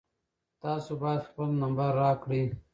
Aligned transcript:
تاسو 0.61 0.91
باید 1.01 1.21
خپل 1.29 1.47
نمبر 1.61 1.89
راکړئ. 2.03 2.43